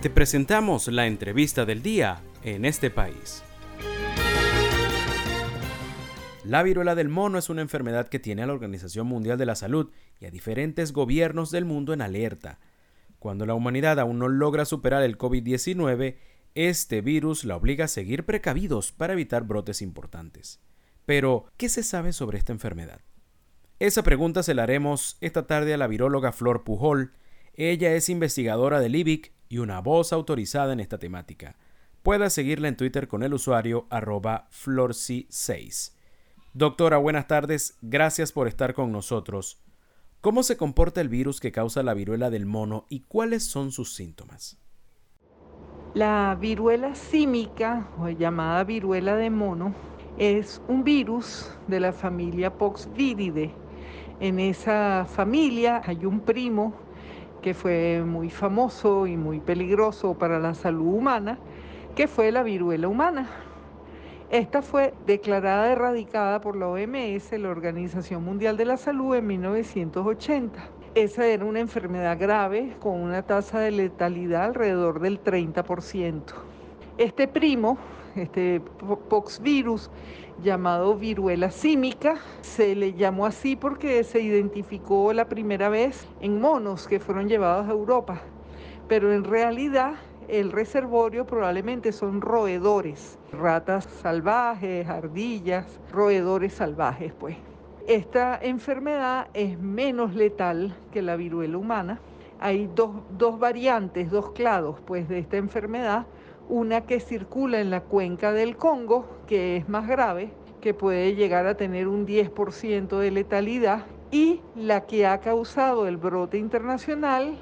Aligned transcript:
Te 0.00 0.10
presentamos 0.10 0.86
la 0.86 1.08
entrevista 1.08 1.64
del 1.64 1.82
día 1.82 2.22
en 2.44 2.64
este 2.64 2.88
país. 2.88 3.42
La 6.44 6.62
viruela 6.62 6.94
del 6.94 7.08
mono 7.08 7.36
es 7.36 7.50
una 7.50 7.62
enfermedad 7.62 8.06
que 8.06 8.20
tiene 8.20 8.44
a 8.44 8.46
la 8.46 8.52
Organización 8.52 9.08
Mundial 9.08 9.38
de 9.38 9.46
la 9.46 9.56
Salud 9.56 9.90
y 10.20 10.26
a 10.26 10.30
diferentes 10.30 10.92
gobiernos 10.92 11.50
del 11.50 11.64
mundo 11.64 11.92
en 11.92 12.00
alerta. 12.00 12.60
Cuando 13.18 13.44
la 13.44 13.54
humanidad 13.54 13.98
aún 13.98 14.20
no 14.20 14.28
logra 14.28 14.64
superar 14.66 15.02
el 15.02 15.18
COVID-19, 15.18 16.14
este 16.54 17.00
virus 17.00 17.42
la 17.42 17.56
obliga 17.56 17.86
a 17.86 17.88
seguir 17.88 18.24
precavidos 18.24 18.92
para 18.92 19.14
evitar 19.14 19.42
brotes 19.42 19.82
importantes. 19.82 20.60
Pero, 21.06 21.46
¿qué 21.56 21.68
se 21.68 21.82
sabe 21.82 22.12
sobre 22.12 22.38
esta 22.38 22.52
enfermedad? 22.52 23.00
Esa 23.80 24.04
pregunta 24.04 24.44
se 24.44 24.54
la 24.54 24.62
haremos 24.62 25.16
esta 25.20 25.48
tarde 25.48 25.74
a 25.74 25.76
la 25.76 25.88
viróloga 25.88 26.30
Flor 26.30 26.62
Pujol. 26.62 27.14
Ella 27.54 27.92
es 27.94 28.08
investigadora 28.08 28.78
del 28.78 28.94
IBIC 28.94 29.32
y 29.48 29.58
una 29.58 29.80
voz 29.80 30.12
autorizada 30.12 30.72
en 30.72 30.80
esta 30.80 30.98
temática. 30.98 31.56
Pueda 32.02 32.30
seguirla 32.30 32.68
en 32.68 32.76
Twitter 32.76 33.08
con 33.08 33.22
el 33.22 33.34
usuario 33.34 33.86
arroba 33.90 34.48
florci6. 34.50 35.92
Doctora, 36.54 36.96
buenas 36.98 37.26
tardes. 37.26 37.76
Gracias 37.82 38.32
por 38.32 38.48
estar 38.48 38.74
con 38.74 38.92
nosotros. 38.92 39.62
¿Cómo 40.20 40.42
se 40.42 40.56
comporta 40.56 41.00
el 41.00 41.08
virus 41.08 41.38
que 41.38 41.52
causa 41.52 41.82
la 41.82 41.94
viruela 41.94 42.30
del 42.30 42.46
mono 42.46 42.86
y 42.88 43.00
cuáles 43.00 43.44
son 43.44 43.70
sus 43.70 43.94
síntomas? 43.94 44.58
La 45.94 46.36
viruela 46.40 46.94
símica, 46.94 47.88
o 47.98 48.08
llamada 48.08 48.64
viruela 48.64 49.16
de 49.16 49.30
mono, 49.30 49.74
es 50.18 50.60
un 50.66 50.82
virus 50.82 51.50
de 51.68 51.80
la 51.80 51.92
familia 51.92 52.52
Poxviridae. 52.58 53.54
En 54.20 54.40
esa 54.40 55.06
familia 55.08 55.80
hay 55.84 56.04
un 56.04 56.20
primo 56.20 56.74
que 57.42 57.54
fue 57.54 58.02
muy 58.04 58.30
famoso 58.30 59.06
y 59.06 59.16
muy 59.16 59.40
peligroso 59.40 60.14
para 60.14 60.38
la 60.38 60.54
salud 60.54 60.94
humana, 60.94 61.38
que 61.94 62.08
fue 62.08 62.32
la 62.32 62.42
viruela 62.42 62.88
humana. 62.88 63.28
Esta 64.30 64.60
fue 64.60 64.92
declarada 65.06 65.72
erradicada 65.72 66.40
por 66.40 66.54
la 66.54 66.68
OMS, 66.68 67.32
la 67.32 67.48
Organización 67.48 68.24
Mundial 68.24 68.56
de 68.56 68.66
la 68.66 68.76
Salud, 68.76 69.14
en 69.14 69.26
1980. 69.26 70.68
Esa 70.94 71.26
era 71.26 71.44
una 71.44 71.60
enfermedad 71.60 72.18
grave 72.18 72.76
con 72.80 73.00
una 73.00 73.22
tasa 73.22 73.60
de 73.60 73.70
letalidad 73.70 74.44
alrededor 74.44 75.00
del 75.00 75.22
30%. 75.22 76.22
Este 76.98 77.28
primo, 77.28 77.78
este 78.16 78.60
poxvirus 79.08 79.90
llamado 80.42 80.96
viruela 80.96 81.50
símica, 81.50 82.16
se 82.42 82.74
le 82.74 82.94
llamó 82.94 83.26
así 83.26 83.56
porque 83.56 84.04
se 84.04 84.20
identificó 84.20 85.12
la 85.12 85.28
primera 85.28 85.68
vez 85.68 86.06
en 86.20 86.40
monos 86.40 86.86
que 86.86 87.00
fueron 87.00 87.28
llevados 87.28 87.68
a 87.68 87.72
Europa. 87.72 88.20
Pero 88.88 89.12
en 89.12 89.24
realidad 89.24 89.94
el 90.28 90.52
reservorio 90.52 91.26
probablemente 91.26 91.90
son 91.90 92.20
roedores, 92.20 93.18
ratas 93.32 93.84
salvajes, 94.02 94.86
ardillas, 94.86 95.80
roedores 95.90 96.52
salvajes, 96.54 97.12
pues. 97.18 97.36
Esta 97.86 98.38
enfermedad 98.42 99.28
es 99.32 99.58
menos 99.58 100.14
letal 100.14 100.76
que 100.92 101.00
la 101.00 101.16
viruela 101.16 101.56
humana. 101.56 101.98
Hay 102.38 102.68
dos, 102.74 102.90
dos 103.16 103.38
variantes, 103.38 104.10
dos 104.10 104.32
clados, 104.32 104.76
pues, 104.86 105.08
de 105.08 105.18
esta 105.18 105.38
enfermedad. 105.38 106.06
Una 106.48 106.80
que 106.86 106.98
circula 106.98 107.60
en 107.60 107.68
la 107.68 107.82
cuenca 107.82 108.32
del 108.32 108.56
Congo, 108.56 109.06
que 109.26 109.58
es 109.58 109.68
más 109.68 109.86
grave, 109.86 110.30
que 110.62 110.72
puede 110.72 111.14
llegar 111.14 111.46
a 111.46 111.58
tener 111.58 111.88
un 111.88 112.06
10% 112.06 112.98
de 112.98 113.10
letalidad, 113.10 113.84
y 114.10 114.40
la 114.56 114.86
que 114.86 115.06
ha 115.06 115.18
causado 115.20 115.86
el 115.86 115.98
brote 115.98 116.38
internacional, 116.38 117.36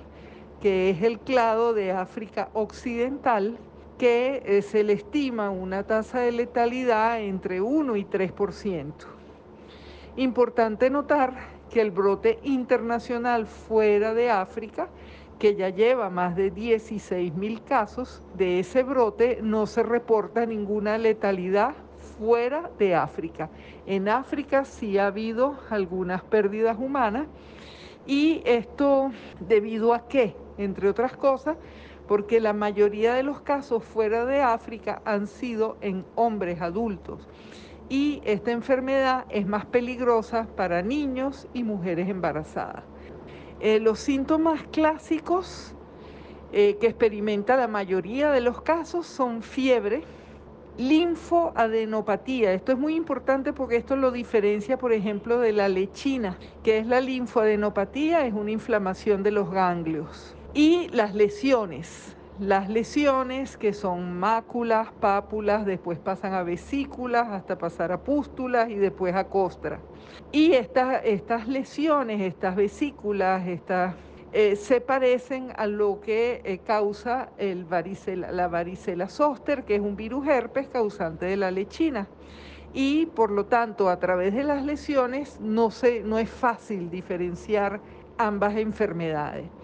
que 0.61 0.91
es 0.91 1.03
el 1.03 1.21
clado 1.21 1.73
de 1.73 1.93
África 1.93 2.49
Occidental, 2.53 3.59
que 3.97 4.43
eh, 4.45 4.63
se 4.63 4.83
le 4.83 4.95
estima 4.95 5.51
una 5.51 5.85
tasa 5.85 6.19
de 6.19 6.33
letalidad 6.33 7.21
entre 7.21 7.61
1 7.61 7.95
y 7.95 8.05
3%. 8.05 8.93
Importante 10.17 10.91
notar 10.91 11.33
que 11.71 11.81
el 11.81 11.93
brote 11.93 12.41
internacional 12.43 13.47
fuera 13.47 14.15
de 14.15 14.31
África, 14.31 14.89
que 15.39 15.55
ya 15.55 15.69
lleva 15.69 16.11
más 16.11 16.37
de 16.37 16.51
16 16.51 17.35
mil 17.35 17.63
casos, 17.63 18.23
de 18.35 18.61
ese 18.61 18.83
brote 18.83 19.41
no 19.43 19.67
se 19.67 19.83
reporta 19.83 20.47
ninguna 20.47 20.99
letalidad 20.99 21.75
fuera 22.19 22.71
de 22.79 22.95
África. 22.95 23.51
En 23.87 24.09
África 24.09 24.65
sí 24.65 24.99
ha 24.99 25.09
habido 25.09 25.59
algunas 25.71 26.23
pérdidas 26.23 26.79
humanas 26.79 27.27
y 28.07 28.43
esto 28.45 29.11
debido 29.41 29.93
a 29.93 30.09
qué? 30.09 30.35
entre 30.59 30.89
otras 30.89 31.17
cosas, 31.17 31.57
porque 32.09 32.41
la 32.41 32.53
mayoría 32.53 33.15
de 33.15 33.23
los 33.23 33.41
casos 33.41 33.83
fuera 33.85 34.25
de 34.25 34.41
África 34.41 35.03
han 35.05 35.27
sido 35.27 35.77
en 35.81 36.05
hombres 36.15 36.61
adultos. 36.61 37.29
Y 37.89 38.21
esta 38.25 38.51
enfermedad 38.51 39.27
es 39.29 39.47
más 39.47 39.67
peligrosa 39.67 40.47
para 40.57 40.83
niños 40.83 41.47
y 41.53 41.63
mujeres 41.63 42.09
embarazadas. 42.09 42.85
Eh, 43.61 43.81
los 43.81 43.99
síntomas 43.99 44.63
clásicos 44.71 45.75
eh, 46.53 46.77
que 46.81 46.89
experimenta 46.89 47.57
la 47.57 47.69
mayoría 47.69 48.31
de 48.31 48.41
los 48.41 48.61
casos 48.61 49.07
son 49.07 49.43
fiebre, 49.43 50.03
linfoadenopatía. 50.79 52.53
Esto 52.53 52.73
es 52.73 52.79
muy 52.79 52.95
importante 52.95 53.53
porque 53.53 53.77
esto 53.77 53.97
lo 53.97 54.11
diferencia, 54.11 54.77
por 54.79 54.93
ejemplo, 54.93 55.39
de 55.39 55.53
la 55.53 55.69
lechina, 55.69 56.39
que 56.63 56.79
es 56.79 56.87
la 56.87 57.01
linfoadenopatía, 57.01 58.27
es 58.27 58.35
una 58.35 58.51
inflamación 58.51 59.23
de 59.23 59.31
los 59.31 59.51
ganglios. 59.51 60.35
Y 60.55 60.89
las 60.89 61.15
lesiones, 61.15 62.16
las 62.39 62.69
lesiones 62.69 63.57
que 63.57 63.73
son 63.73 64.19
máculas, 64.19 64.89
pápulas, 65.01 65.65
después 65.65 65.99
pasan 65.99 66.35
a 66.35 66.43
vesículas, 66.43 67.29
hasta 67.29 67.57
pasar 67.57 67.93
a 67.93 68.03
pústulas 68.03 68.69
y 68.69 68.75
después 68.75 69.15
a 69.15 69.25
costra. 69.25 69.81
Y 70.33 70.53
estas, 70.53 71.01
estas 71.05 71.49
lesiones, 71.49 72.21
estas 72.21 72.55
vesículas, 72.55 73.47
estas, 73.47 73.95
eh, 74.33 74.57
se 74.57 74.83
parecen 74.83 75.53
a 75.57 75.67
lo 75.67 76.01
que 76.01 76.43
eh, 76.45 76.59
causa 76.59 77.31
el 77.39 77.65
varicela, 77.65 78.31
la 78.33 78.49
varicela 78.49 79.09
zoster, 79.09 79.65
que 79.65 79.77
es 79.77 79.81
un 79.81 79.97
virus 79.97 80.29
herpes 80.29 80.69
causante 80.69 81.25
de 81.25 81.37
la 81.39 81.51
lechina. 81.51 82.07
Y 82.75 83.07
por 83.07 83.31
lo 83.31 83.47
tanto, 83.47 83.89
a 83.89 83.99
través 83.99 84.35
de 84.35 84.45
las 84.45 84.63
lesiones 84.63 85.41
no, 85.41 85.71
se, 85.71 86.03
no 86.03 86.19
es 86.19 86.29
fácil 86.29 86.91
diferenciar 86.91 87.81
ambas 88.19 88.57
enfermedades. 88.57 89.56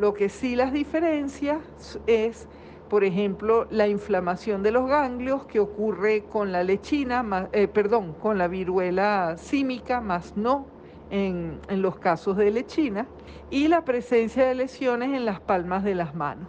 Lo 0.00 0.14
que 0.14 0.30
sí 0.30 0.56
las 0.56 0.72
diferencia 0.72 1.60
es, 2.06 2.48
por 2.88 3.04
ejemplo, 3.04 3.66
la 3.70 3.86
inflamación 3.86 4.62
de 4.62 4.70
los 4.70 4.88
ganglios 4.88 5.44
que 5.44 5.60
ocurre 5.60 6.24
con 6.24 6.52
la 6.52 6.64
lechina, 6.64 7.50
eh, 7.52 7.68
perdón, 7.68 8.14
con 8.14 8.38
la 8.38 8.48
viruela 8.48 9.36
símica, 9.36 10.00
más 10.00 10.38
no 10.38 10.64
en, 11.10 11.60
en 11.68 11.82
los 11.82 11.98
casos 11.98 12.38
de 12.38 12.50
lechina, 12.50 13.06
y 13.50 13.68
la 13.68 13.84
presencia 13.84 14.46
de 14.46 14.54
lesiones 14.54 15.10
en 15.10 15.26
las 15.26 15.38
palmas 15.38 15.84
de 15.84 15.94
las 15.94 16.14
manos. 16.14 16.48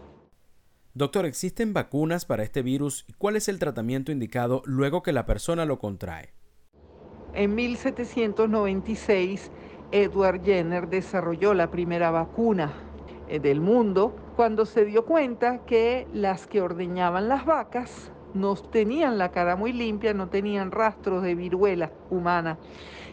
Doctor, 0.94 1.26
¿existen 1.26 1.74
vacunas 1.74 2.24
para 2.24 2.44
este 2.44 2.62
virus 2.62 3.04
y 3.06 3.12
cuál 3.12 3.36
es 3.36 3.50
el 3.50 3.60
tratamiento 3.60 4.14
indicado 4.14 4.62
luego 4.64 5.04
que 5.04 5.12
la 5.12 5.26
persona 5.26 5.66
lo 5.66 5.78
contrae? 5.78 6.30
En 7.34 7.54
1796, 7.54 9.52
Edward 9.92 10.42
Jenner 10.42 10.88
desarrolló 10.88 11.54
la 11.54 11.70
primera 11.70 12.12
vacuna 12.12 12.88
del 13.40 13.62
mundo 13.62 14.14
cuando 14.36 14.66
se 14.66 14.86
dio 14.86 15.06
cuenta 15.06 15.60
que 15.60 16.08
las 16.14 16.48
que 16.48 16.62
ordeñaban 16.62 17.30
las 17.30 17.46
vacas 17.46 18.12
no 18.34 18.56
tenían 18.56 19.18
la 19.18 19.32
cara 19.32 19.56
muy 19.56 19.74
limpia, 19.74 20.14
no 20.14 20.28
tenían 20.28 20.72
rastros 20.72 21.24
de 21.24 21.36
viruela 21.36 21.92
humana 22.10 22.58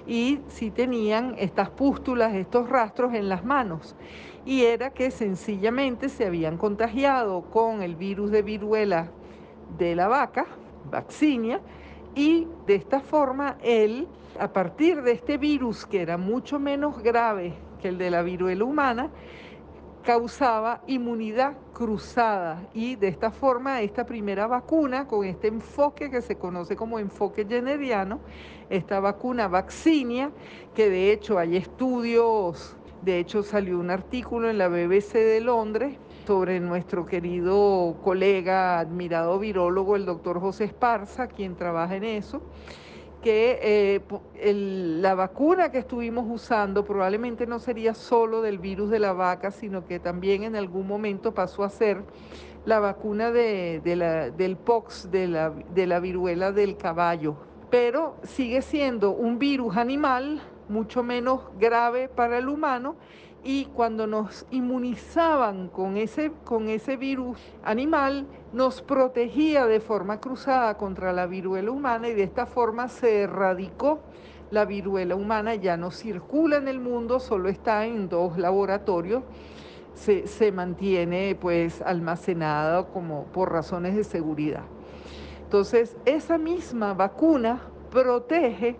y 0.09 0.41
sí 0.49 0.71
tenían 0.71 1.35
estas 1.39 1.69
pústulas, 1.69 2.35
estos 2.35 2.69
rastros 2.69 3.15
en 3.15 3.29
las 3.29 3.45
manos. 3.45 3.95
Y 4.47 4.63
era 4.63 4.91
que 4.91 5.11
sencillamente 5.11 6.09
se 6.09 6.25
habían 6.25 6.57
contagiado 6.57 7.43
con 7.43 7.83
el 7.83 7.95
virus 7.95 8.31
de 8.31 8.43
viruela 8.43 9.09
de 9.77 9.95
la 9.95 10.09
vaca, 10.09 10.47
vaccinia, 10.91 11.61
y 12.15 12.47
de 12.67 12.77
esta 12.77 13.01
forma 13.01 13.59
él, 13.63 14.09
a 14.41 14.51
partir 14.53 15.03
de 15.03 15.13
este 15.13 15.37
virus 15.37 15.85
que 15.85 16.01
era 16.01 16.17
mucho 16.17 16.59
menos 16.59 17.03
grave 17.03 17.53
que 17.83 17.89
el 17.89 17.99
de 17.99 18.11
la 18.11 18.23
viruela 18.23 18.65
humana, 18.65 19.11
causaba 20.03 20.83
inmunidad 20.87 21.57
cruzada. 21.73 22.63
Y 22.75 22.97
de 22.97 23.09
esta 23.09 23.31
forma 23.31 23.83
esta 23.83 24.05
primera 24.07 24.47
vacuna 24.47 25.07
con 25.07 25.25
este 25.25 25.49
enfoque 25.49 26.11
que 26.11 26.23
se 26.23 26.37
conoce 26.37 26.77
como 26.77 26.99
enfoque 26.99 27.47
generiano, 27.47 28.21
esta 28.71 29.01
vacuna 29.01 29.49
vaccinia, 29.49 30.31
que 30.75 30.91
de 30.91 31.13
hecho 31.13 31.39
hay 31.39 31.57
estudios, 31.57 32.77
de 33.03 33.19
hecho 33.19 33.43
salió 33.43 33.79
un 33.79 33.91
artículo 33.91 34.51
en 34.51 34.59
la 34.59 34.69
BBC 34.69 35.15
de 35.15 35.41
Londres 35.41 35.99
sobre 36.27 36.61
nuestro 36.61 37.07
querido 37.07 37.97
colega, 38.03 38.81
admirado 38.81 39.39
virólogo, 39.39 39.97
el 39.97 40.05
doctor 40.05 40.41
José 40.41 40.65
Esparza, 40.65 41.27
quien 41.27 41.57
trabaja 41.57 41.97
en 41.97 42.05
eso, 42.05 42.43
que 43.23 43.59
eh, 43.63 44.55
la 45.01 45.15
vacuna 45.15 45.71
que 45.71 45.79
estuvimos 45.79 46.27
usando 46.29 46.85
probablemente 46.85 47.47
no 47.47 47.59
sería 47.59 47.95
solo 47.95 48.43
del 48.43 48.59
virus 48.59 48.91
de 48.91 48.99
la 48.99 49.13
vaca, 49.13 49.51
sino 49.51 49.87
que 49.87 49.99
también 49.99 50.45
en 50.45 50.57
algún 50.57 50.87
momento 50.87 51.35
pasó 51.35 51.65
a 51.65 51.71
ser 51.71 52.05
la 52.65 52.81
vacuna 52.81 53.31
de, 53.31 53.81
del 54.37 54.57
POX, 54.57 55.11
de 55.11 55.27
la, 55.27 55.51
de 55.51 55.87
la 55.87 56.01
viruela 56.01 56.53
del 56.53 56.77
caballo. 56.77 57.37
Pero 57.71 58.17
sigue 58.23 58.63
siendo 58.63 59.11
un 59.11 59.39
virus 59.39 59.77
animal 59.77 60.41
mucho 60.69 61.03
menos 61.03 61.41
grave 61.59 62.09
para 62.09 62.39
el 62.39 62.49
humano 62.49 62.97
y 63.45 63.67
cuando 63.67 64.07
nos 64.07 64.47
inmunizaban 64.51 65.69
con 65.69 65.97
ese, 65.97 66.33
con 66.45 66.69
ese 66.69 66.97
virus 66.97 67.39
animal, 67.63 68.27
nos 68.53 68.83
protegía 68.83 69.67
de 69.67 69.81
forma 69.81 70.21
cruzada 70.21 70.77
contra 70.77 71.13
la 71.13 71.27
viruela 71.27 71.71
humana 71.71 72.09
y 72.09 72.15
de 72.15 72.25
esta 72.25 72.47
forma 72.47 72.89
se 72.89 73.23
erradicó 73.23 74.01
la 74.51 74.65
viruela 74.65 75.15
humana, 75.15 75.55
ya 75.55 75.77
no 75.77 75.91
circula 75.91 76.57
en 76.57 76.69
el 76.69 76.81
mundo, 76.81 77.21
solo 77.21 77.49
está 77.49 77.87
en 77.87 78.09
dos 78.09 78.39
laboratorios, 78.39 79.23
se, 79.95 80.27
se 80.27 80.53
mantiene 80.53 81.37
pues 81.39 81.83
almacenada 81.83 82.87
como 82.87 83.25
por 83.27 83.53
razones 83.53 83.95
de 83.95 84.05
seguridad. 84.05 84.63
Entonces, 85.43 85.97
esa 86.05 86.39
misma 86.39 86.95
vacuna 86.95 87.61
protege 87.91 88.77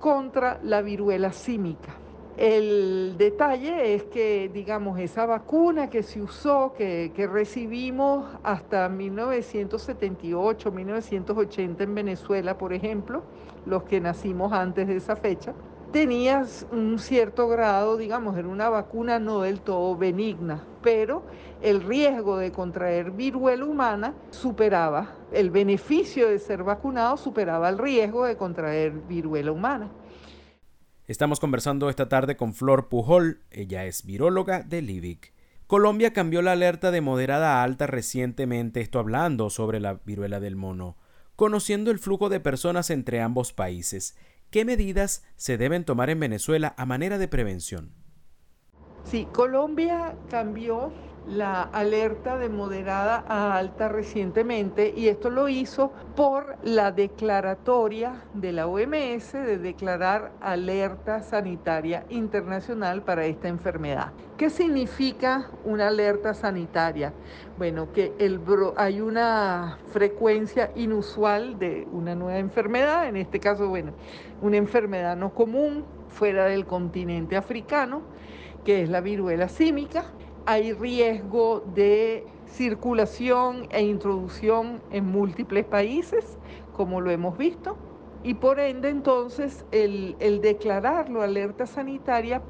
contra 0.00 0.60
la 0.62 0.82
viruela 0.82 1.32
símica. 1.32 1.94
El 2.36 3.14
detalle 3.16 3.94
es 3.94 4.02
que, 4.04 4.50
digamos, 4.52 4.98
esa 4.98 5.24
vacuna 5.24 5.88
que 5.88 6.02
se 6.02 6.20
usó, 6.20 6.74
que, 6.76 7.28
recibimos 7.32 8.26
hasta 8.42 8.88
1978, 8.88 10.72
1980 10.72 11.84
en 11.84 11.94
Venezuela, 11.94 12.58
por 12.58 12.72
ejemplo, 12.72 13.22
los 13.66 13.84
que 13.84 14.00
nacimos 14.00 14.52
antes 14.52 14.88
de 14.88 14.96
esa 14.96 15.14
fecha, 15.14 15.54
tenía 15.92 16.44
un 16.72 16.98
cierto 16.98 17.46
grado, 17.46 17.96
digamos, 17.96 18.36
era 18.36 18.48
una 18.48 18.68
vacuna 18.68 19.20
no 19.20 19.42
del 19.42 19.60
todo 19.60 19.96
benigna, 19.96 20.64
pero 20.82 21.22
el 21.62 21.82
riesgo 21.82 22.36
de 22.36 22.50
contraer 22.50 23.12
viruela 23.12 23.64
humana 23.64 24.12
superaba, 24.30 25.12
el 25.30 25.50
beneficio 25.50 26.28
de 26.28 26.40
ser 26.40 26.64
vacunado 26.64 27.16
superaba 27.16 27.68
el 27.68 27.78
riesgo 27.78 28.24
de 28.24 28.36
contraer 28.36 28.90
viruela 28.90 29.52
humana. 29.52 29.88
Estamos 31.06 31.38
conversando 31.38 31.90
esta 31.90 32.08
tarde 32.08 32.34
con 32.34 32.54
Flor 32.54 32.88
Pujol, 32.88 33.42
ella 33.50 33.84
es 33.84 34.06
viróloga 34.06 34.62
de 34.62 34.80
Livic. 34.80 35.34
Colombia 35.66 36.14
cambió 36.14 36.40
la 36.40 36.52
alerta 36.52 36.90
de 36.90 37.02
moderada 37.02 37.60
a 37.60 37.62
alta 37.62 37.86
recientemente, 37.86 38.80
esto 38.80 38.98
hablando 38.98 39.50
sobre 39.50 39.80
la 39.80 40.00
viruela 40.06 40.40
del 40.40 40.56
mono. 40.56 40.96
Conociendo 41.36 41.90
el 41.90 41.98
flujo 41.98 42.30
de 42.30 42.40
personas 42.40 42.88
entre 42.88 43.20
ambos 43.20 43.52
países, 43.52 44.16
¿qué 44.48 44.64
medidas 44.64 45.22
se 45.36 45.58
deben 45.58 45.84
tomar 45.84 46.08
en 46.08 46.20
Venezuela 46.20 46.74
a 46.78 46.86
manera 46.86 47.18
de 47.18 47.28
prevención? 47.28 47.92
Sí, 49.04 49.28
Colombia 49.30 50.16
cambió 50.30 50.90
la 51.26 51.62
alerta 51.62 52.36
de 52.36 52.48
moderada 52.48 53.24
a 53.26 53.56
alta 53.56 53.88
recientemente 53.88 54.92
y 54.94 55.08
esto 55.08 55.30
lo 55.30 55.48
hizo 55.48 55.92
por 56.14 56.56
la 56.62 56.92
declaratoria 56.92 58.22
de 58.34 58.52
la 58.52 58.66
OMS 58.66 59.32
de 59.32 59.58
declarar 59.58 60.32
alerta 60.40 61.22
sanitaria 61.22 62.04
internacional 62.10 63.02
para 63.02 63.24
esta 63.24 63.48
enfermedad. 63.48 64.12
¿Qué 64.36 64.50
significa 64.50 65.48
una 65.64 65.88
alerta 65.88 66.34
sanitaria? 66.34 67.12
Bueno, 67.56 67.92
que 67.92 68.12
el 68.18 68.40
hay 68.76 69.00
una 69.00 69.78
frecuencia 69.92 70.70
inusual 70.74 71.58
de 71.58 71.86
una 71.92 72.14
nueva 72.14 72.38
enfermedad, 72.38 73.08
en 73.08 73.16
este 73.16 73.40
caso, 73.40 73.68
bueno, 73.68 73.92
una 74.42 74.56
enfermedad 74.56 75.16
no 75.16 75.32
común 75.32 75.84
fuera 76.08 76.44
del 76.46 76.66
continente 76.66 77.36
africano, 77.36 78.02
que 78.64 78.82
es 78.82 78.88
la 78.88 79.00
viruela 79.00 79.48
símica 79.48 80.04
hay 80.46 80.72
riesgo 80.72 81.62
de 81.74 82.26
circulación 82.46 83.66
e 83.70 83.82
introducción 83.82 84.80
en 84.90 85.06
múltiples 85.06 85.64
países, 85.64 86.38
como 86.72 87.00
lo 87.00 87.10
hemos 87.10 87.36
visto. 87.36 87.76
Y 88.22 88.34
por 88.34 88.58
ende, 88.58 88.88
entonces, 88.88 89.66
el, 89.70 90.16
declararlo 90.40 91.20
alerta 91.20 91.66
sanitaria 91.66 92.40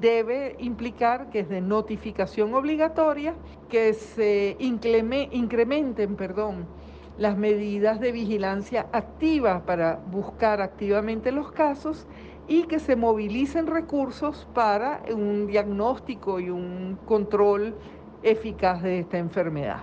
debe 0.00 0.56
implicar 0.58 1.30
que 1.30 1.40
es 1.40 1.48
de 1.48 1.60
notificación 1.60 2.54
obligatoria, 2.54 3.34
que 3.68 3.94
se 3.94 4.56
incrementen 4.58 6.16
perdón, 6.16 6.66
las 7.18 7.38
medidas 7.38 8.00
de 8.00 8.10
vigilancia 8.10 8.88
activa 8.92 9.64
para 9.64 10.00
buscar 10.10 10.60
activamente 10.60 11.30
los 11.30 11.52
casos 11.52 12.06
y 12.48 12.64
que 12.64 12.78
se 12.78 12.96
movilicen 12.96 13.66
recursos 13.66 14.46
para 14.54 15.02
un 15.12 15.46
diagnóstico 15.46 16.38
y 16.38 16.50
un 16.50 16.98
control 17.04 17.74
eficaz 18.22 18.82
de 18.82 19.00
esta 19.00 19.18
enfermedad. 19.18 19.80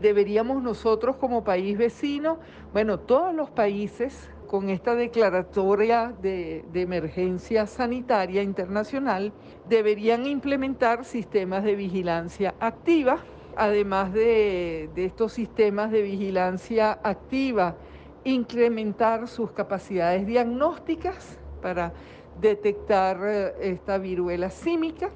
Deberíamos 0.00 0.62
nosotros 0.62 1.16
como 1.16 1.44
país 1.44 1.76
vecino, 1.76 2.38
bueno, 2.72 2.98
todos 3.00 3.34
los 3.34 3.50
países 3.50 4.30
con 4.46 4.70
esta 4.70 4.94
declaratoria 4.94 6.12
de, 6.20 6.64
emergencia 6.74 7.66
sanitaria 7.66 8.42
internacional 8.42 9.32
deberían 9.68 10.26
implementar 10.26 11.04
sistemas 11.04 11.64
de 11.64 11.76
vigilancia 11.76 12.54
activa, 12.60 13.18
además 13.56 14.12
de, 14.12 14.88
de 14.94 15.04
estos 15.04 15.34
sistemas 15.34 15.92
de 15.92 16.02
vigilancia 16.02 16.98
activa, 17.04 17.76
incrementar 18.24 19.28
sus 19.28 19.52
capacidades 19.52 20.26
diagnósticas 20.26 21.38
para 21.60 21.92
detectar 22.40 23.20
eh, 23.22 23.54
esta 23.60 23.98
viruela 23.98 24.50
símica. 24.50 25.10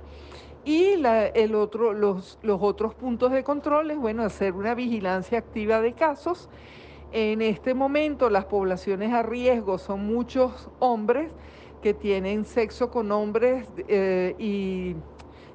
Y 0.64 0.94
el 1.34 1.54
otro, 1.54 1.92
los, 1.92 2.38
los 2.42 2.58
otros 2.62 2.94
puntos 2.94 3.32
de 3.32 3.44
control 3.44 3.90
es, 3.90 3.98
bueno, 3.98 4.22
hacer 4.22 4.54
una 4.54 4.74
vigilancia 4.74 5.38
activa 5.38 5.82
de 5.82 5.92
casos. 5.92 6.48
En 7.12 7.42
este 7.42 7.74
momento 7.74 8.30
las 8.30 8.46
poblaciones 8.46 9.12
a 9.12 9.22
riesgo 9.22 9.76
son 9.78 10.06
muchos 10.06 10.70
hombres 10.78 11.30
que 11.82 11.92
tienen 11.92 12.46
sexo 12.46 12.90
con 12.90 13.12
hombres 13.12 13.68
eh, 13.88 14.34
y 14.38 14.96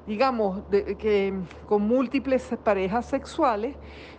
digamos, 0.07 0.62
que 0.69 1.34
con 1.68 1.84
múltiples 1.84 2.44
parejas 2.63 3.06
sexuales, 3.06 3.75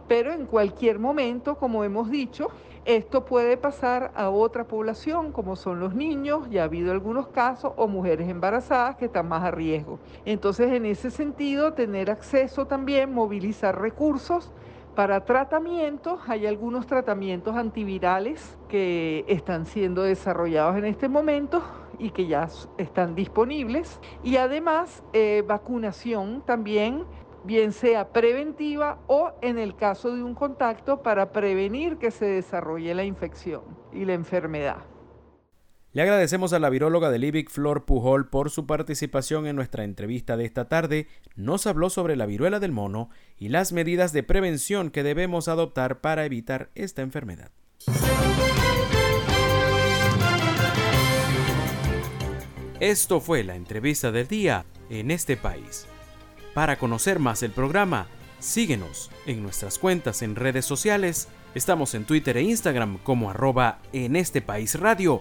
pero 0.08 0.32
en 0.32 0.46
cualquier 0.46 0.98
momento, 0.98 1.56
como 1.56 1.84
hemos 1.84 2.10
dicho, 2.10 2.48
esto 2.84 3.24
puede 3.24 3.56
pasar 3.56 4.10
a 4.14 4.30
otra 4.30 4.64
población, 4.64 5.32
como 5.32 5.54
son 5.54 5.80
los 5.80 5.94
niños, 5.94 6.48
ya 6.50 6.62
ha 6.62 6.64
habido 6.64 6.92
algunos 6.92 7.28
casos, 7.28 7.72
o 7.76 7.86
mujeres 7.86 8.28
embarazadas 8.28 8.96
que 8.96 9.04
están 9.04 9.28
más 9.28 9.44
a 9.44 9.50
riesgo. 9.50 9.98
Entonces, 10.24 10.72
en 10.72 10.86
ese 10.86 11.10
sentido, 11.10 11.74
tener 11.74 12.10
acceso 12.10 12.66
también, 12.66 13.12
movilizar 13.12 13.80
recursos 13.80 14.50
para 15.00 15.24
tratamientos, 15.24 16.20
hay 16.28 16.46
algunos 16.46 16.86
tratamientos 16.86 17.56
antivirales 17.56 18.58
que 18.68 19.24
están 19.28 19.64
siendo 19.64 20.02
desarrollados 20.02 20.76
en 20.76 20.84
este 20.84 21.08
momento 21.08 21.62
y 21.98 22.10
que 22.10 22.26
ya 22.26 22.46
están 22.76 23.14
disponibles. 23.14 23.98
Y 24.22 24.36
además, 24.36 25.02
eh, 25.14 25.42
vacunación 25.46 26.42
también 26.44 27.06
bien 27.44 27.72
sea 27.72 28.10
preventiva 28.10 28.98
o 29.06 29.32
en 29.40 29.58
el 29.58 29.74
caso 29.74 30.14
de 30.14 30.22
un 30.22 30.34
contacto 30.34 31.00
para 31.00 31.32
prevenir 31.32 31.96
que 31.96 32.10
se 32.10 32.26
desarrolle 32.26 32.94
la 32.94 33.04
infección 33.04 33.62
y 33.94 34.04
la 34.04 34.12
enfermedad. 34.12 34.82
Le 35.92 36.02
agradecemos 36.02 36.52
a 36.52 36.60
la 36.60 36.70
viróloga 36.70 37.10
del 37.10 37.24
IBIC 37.24 37.50
Flor 37.50 37.84
Pujol 37.84 38.28
por 38.28 38.50
su 38.50 38.64
participación 38.64 39.48
en 39.48 39.56
nuestra 39.56 39.82
entrevista 39.82 40.36
de 40.36 40.44
esta 40.44 40.68
tarde. 40.68 41.08
Nos 41.34 41.66
habló 41.66 41.90
sobre 41.90 42.14
la 42.14 42.26
viruela 42.26 42.60
del 42.60 42.70
mono 42.70 43.10
y 43.36 43.48
las 43.48 43.72
medidas 43.72 44.12
de 44.12 44.22
prevención 44.22 44.90
que 44.90 45.02
debemos 45.02 45.48
adoptar 45.48 46.00
para 46.00 46.24
evitar 46.24 46.70
esta 46.76 47.02
enfermedad. 47.02 47.50
Esto 52.78 53.20
fue 53.20 53.42
la 53.42 53.56
entrevista 53.56 54.12
del 54.12 54.28
día 54.28 54.66
en 54.90 55.10
este 55.10 55.36
país. 55.36 55.88
Para 56.54 56.78
conocer 56.78 57.18
más 57.18 57.42
el 57.42 57.50
programa, 57.50 58.06
síguenos 58.38 59.10
en 59.26 59.42
nuestras 59.42 59.76
cuentas 59.80 60.22
en 60.22 60.36
redes 60.36 60.66
sociales. 60.66 61.26
Estamos 61.56 61.94
en 61.94 62.04
Twitter 62.04 62.36
e 62.36 62.42
Instagram 62.42 62.98
como 62.98 63.28
arroba 63.28 63.80
en 63.92 64.14
este 64.14 64.40
país 64.40 64.78
radio 64.78 65.20